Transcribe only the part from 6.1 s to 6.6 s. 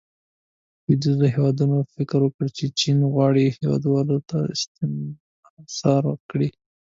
کړي.